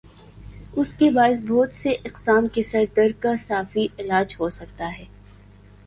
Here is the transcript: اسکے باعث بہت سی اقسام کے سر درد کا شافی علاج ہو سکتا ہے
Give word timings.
اسکے 0.73 1.09
باعث 1.11 1.41
بہت 1.41 1.73
سی 1.73 1.89
اقسام 2.05 2.47
کے 2.47 2.63
سر 2.63 2.85
درد 2.95 3.21
کا 3.21 3.35
شافی 3.39 3.87
علاج 3.99 4.35
ہو 4.39 4.49
سکتا 4.51 4.91
ہے 4.97 5.05